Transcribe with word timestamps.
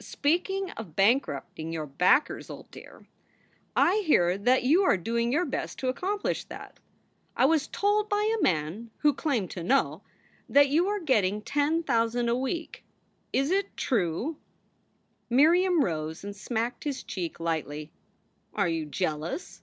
"Speaking 0.00 0.70
of 0.70 0.96
bankrupting 0.96 1.70
your 1.70 1.84
backers, 1.84 2.48
old 2.48 2.70
dear, 2.70 3.06
I 3.76 3.96
hear 4.06 4.38
that 4.38 4.62
you 4.62 4.84
are 4.84 4.96
doing 4.96 5.30
your 5.30 5.44
best 5.44 5.78
to 5.80 5.88
72 5.88 5.98
SOULS 5.98 6.00
FOR 6.00 6.06
SALE 6.06 6.08
accomplish 6.10 6.44
that. 6.44 6.80
I 7.36 7.44
was 7.44 7.68
told 7.68 8.08
by 8.08 8.22
a 8.22 8.42
man 8.42 8.90
who 9.00 9.12
claimed 9.12 9.50
to 9.50 9.62
know, 9.62 10.00
that 10.48 10.70
you 10.70 10.88
are 10.88 10.98
getting 10.98 11.42
ten 11.42 11.82
thousand 11.82 12.30
a 12.30 12.34
week. 12.34 12.86
Is 13.34 13.50
it 13.50 13.76
true?" 13.76 14.38
Miriam 15.28 15.84
rose 15.84 16.24
and 16.24 16.34
smacked 16.34 16.84
his 16.84 17.02
cheek 17.02 17.38
lightly. 17.38 17.92
"Are 18.54 18.70
you 18.70 18.86
jealous?" 18.86 19.62